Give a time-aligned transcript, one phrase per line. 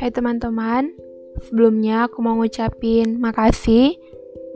[0.00, 0.96] Hai teman-teman,
[1.44, 4.00] sebelumnya aku mau ngucapin makasih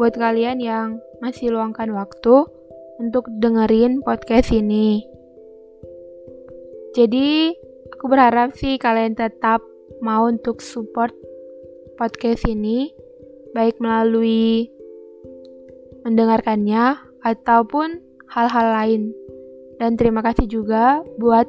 [0.00, 2.48] buat kalian yang masih luangkan waktu
[2.96, 5.04] untuk dengerin podcast ini.
[6.96, 7.52] Jadi,
[7.92, 9.60] aku berharap sih kalian tetap
[10.00, 11.12] mau untuk support
[12.00, 12.88] podcast ini,
[13.52, 14.72] baik melalui
[16.08, 18.00] mendengarkannya ataupun
[18.32, 19.12] hal-hal lain.
[19.76, 21.44] Dan terima kasih juga buat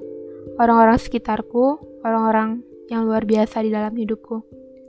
[0.60, 4.46] orang-orang sekitarku, orang-orang yang luar biasa di dalam hidupku.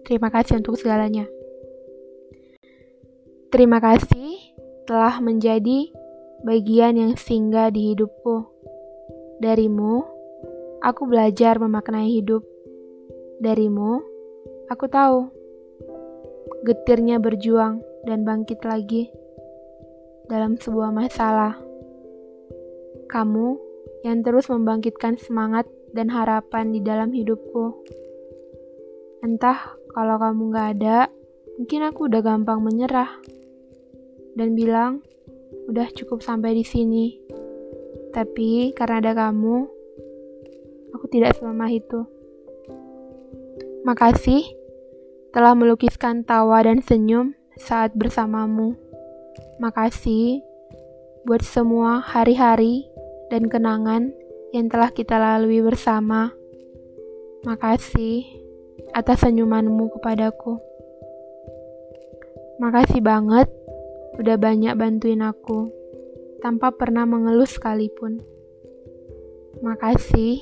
[0.06, 1.26] Terima kasih untuk segalanya.
[3.50, 4.38] Terima kasih
[4.86, 5.90] telah menjadi
[6.46, 8.46] bagian yang singgah di hidupku.
[9.42, 10.04] Darimu,
[10.84, 12.46] aku belajar memaknai hidup.
[13.42, 14.00] Darimu,
[14.70, 15.28] aku tahu
[16.62, 19.10] getirnya berjuang dan bangkit lagi
[20.30, 21.58] dalam sebuah masalah.
[23.06, 23.65] Kamu
[24.04, 25.64] yang terus membangkitkan semangat
[25.96, 27.72] dan harapan di dalam hidupku.
[29.24, 30.98] Entah kalau kamu gak ada,
[31.56, 33.08] mungkin aku udah gampang menyerah
[34.36, 35.00] dan bilang,
[35.72, 37.16] udah cukup sampai di sini.
[38.12, 39.56] Tapi karena ada kamu,
[40.92, 42.00] aku tidak selemah itu.
[43.84, 44.44] Makasih
[45.32, 48.76] telah melukiskan tawa dan senyum saat bersamamu.
[49.60, 50.40] Makasih
[51.24, 52.88] buat semua hari-hari
[53.32, 54.14] dan kenangan
[54.54, 56.32] yang telah kita lalui bersama.
[57.42, 58.26] Makasih
[58.94, 60.58] atas senyumanmu kepadaku.
[62.56, 63.48] Makasih banget
[64.16, 65.68] udah banyak bantuin aku
[66.40, 68.24] tanpa pernah mengeluh sekalipun.
[69.60, 70.40] Makasih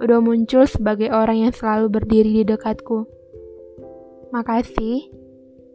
[0.00, 3.04] udah muncul sebagai orang yang selalu berdiri di dekatku.
[4.32, 5.12] Makasih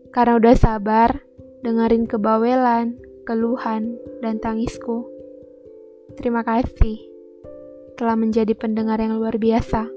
[0.09, 1.21] karena udah sabar
[1.61, 2.97] dengerin kebawelan,
[3.29, 5.18] keluhan, dan tangisku.
[6.19, 6.99] Terima kasih
[7.95, 9.87] telah menjadi pendengar yang luar biasa,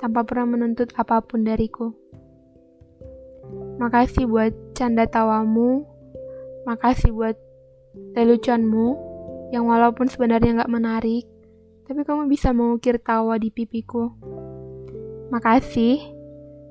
[0.00, 1.92] tanpa pernah menuntut apa pun dariku.
[3.76, 5.84] Makasih buat canda tawamu,
[6.64, 7.36] makasih buat
[8.16, 8.96] leluconmu,
[9.52, 11.28] yang walaupun sebenarnya gak menarik,
[11.84, 14.08] tapi kamu bisa mengukir tawa di pipiku.
[15.28, 16.00] Makasih,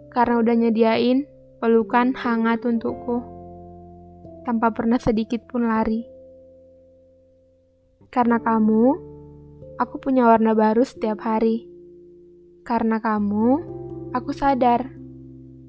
[0.09, 1.30] karena udah nyediain
[1.62, 3.22] pelukan hangat untukku,
[4.41, 6.11] tanpa pernah sedikit pun lari.
[8.12, 9.00] Karena kamu,
[9.80, 11.64] aku punya warna baru setiap hari.
[12.68, 13.48] Karena kamu,
[14.12, 14.92] aku sadar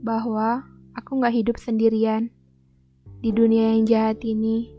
[0.03, 0.66] bahwa
[0.98, 2.34] aku gak hidup sendirian
[3.22, 4.75] di dunia yang jahat ini.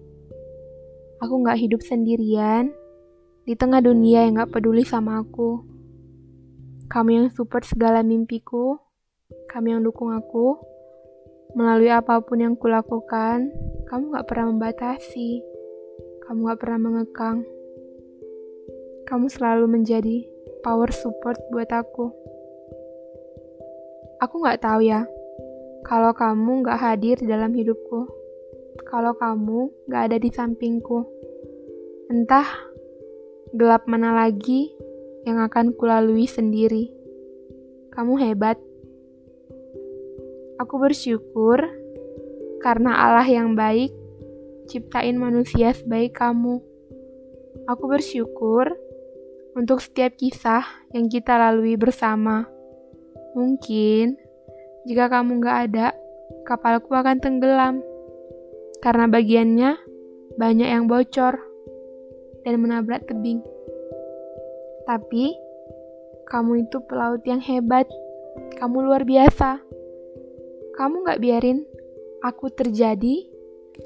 [1.23, 2.75] Aku gak hidup sendirian
[3.47, 5.63] di tengah dunia yang gak peduli sama aku.
[6.91, 8.75] Kamu yang support segala mimpiku,
[9.47, 10.59] kamu yang dukung aku,
[11.55, 13.55] melalui apa pun yang kulakukan,
[13.87, 15.52] kamu gak pernah membatasi,
[16.23, 17.43] kamu gak pernah mengekang
[19.13, 20.25] kamu selalu menjadi
[20.63, 22.09] power support buat aku.
[24.23, 25.03] Aku gak tahu ya,
[25.83, 28.07] kalau kamu gak hadir di dalam hidupku,
[28.87, 31.05] kalau kamu gak ada di sampingku,
[32.09, 32.47] entah
[33.53, 34.71] gelap mana lagi
[35.27, 36.89] yang akan kulalui sendiri.
[37.93, 38.57] Kamu hebat.
[40.57, 41.59] Aku bersyukur
[42.63, 43.91] karena Allah yang baik
[44.67, 46.59] ciptain manusia sebaik kamu.
[47.69, 48.73] Aku bersyukur
[49.53, 52.49] untuk setiap kisah yang kita lalui bersama.
[53.33, 54.17] Mungkin
[54.85, 55.87] jika kamu gak ada,
[56.43, 57.79] kapalku akan tenggelam
[58.83, 59.79] karena bagiannya
[60.35, 61.39] banyak yang bocor
[62.43, 63.39] dan menabrak tebing.
[64.83, 65.31] Tapi
[66.27, 67.87] kamu itu pelaut yang hebat,
[68.59, 69.63] kamu luar biasa.
[70.75, 71.63] Kamu gak biarin
[72.25, 73.32] aku terjadi,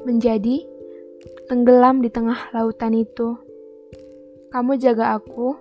[0.04, 0.64] menjadi
[1.48, 3.40] tenggelam di tengah lautan itu.
[4.52, 5.56] Kamu jaga aku,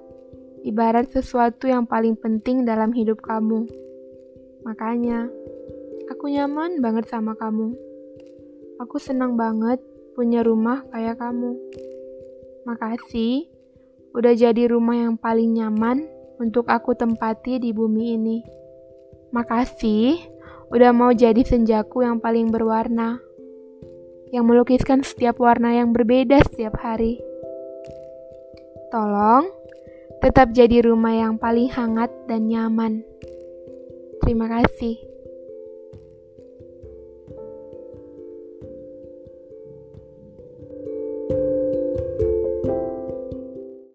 [0.66, 3.66] ibarat sesuatu yang paling penting dalam hidup kamu.
[4.66, 5.30] Makanya,
[6.10, 7.74] aku nyaman banget sama kamu.
[8.82, 9.78] Aku senang banget
[10.18, 11.54] punya rumah kayak kamu.
[12.66, 13.46] Makasih,
[14.10, 16.06] udah jadi rumah yang paling nyaman
[16.42, 18.38] untuk aku tempati di bumi ini.
[19.30, 20.18] Makasih,
[20.74, 23.22] udah mau jadi senjaku yang paling berwarna,
[24.34, 27.22] yang melukiskan setiap warna yang berbeda setiap hari.
[28.90, 29.50] Tolong
[30.22, 33.06] tetap jadi rumah yang paling hangat dan nyaman.
[34.22, 35.15] Terima kasih.